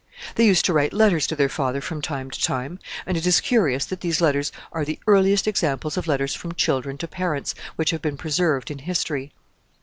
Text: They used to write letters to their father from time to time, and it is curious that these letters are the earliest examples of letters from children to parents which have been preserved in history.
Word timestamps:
They 0.33 0.47
used 0.47 0.65
to 0.65 0.73
write 0.73 0.93
letters 0.93 1.27
to 1.27 1.35
their 1.35 1.47
father 1.47 1.79
from 1.79 2.01
time 2.01 2.31
to 2.31 2.41
time, 2.41 2.79
and 3.05 3.15
it 3.15 3.27
is 3.27 3.39
curious 3.39 3.85
that 3.85 4.01
these 4.01 4.19
letters 4.19 4.51
are 4.71 4.83
the 4.83 4.97
earliest 5.05 5.47
examples 5.47 5.95
of 5.95 6.07
letters 6.07 6.33
from 6.33 6.55
children 6.55 6.97
to 6.97 7.07
parents 7.07 7.53
which 7.75 7.91
have 7.91 8.01
been 8.01 8.17
preserved 8.17 8.71
in 8.71 8.79
history. 8.79 9.31